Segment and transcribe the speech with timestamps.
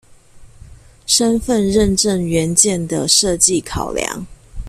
[1.05, 4.25] 身分認證元件的設計考量